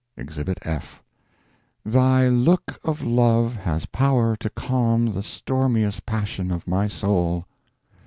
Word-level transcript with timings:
Exhibit 0.17 0.57
F 0.63 1.03
"Thy 1.85 2.27
look 2.27 2.79
of 2.83 3.03
love 3.03 3.55
has 3.57 3.85
power 3.85 4.35
to 4.35 4.49
calm 4.49 5.13
The 5.13 5.21
stormiest 5.21 6.07
passion 6.07 6.49
of 6.49 6.67
my 6.67 6.87
soul." 6.87 7.45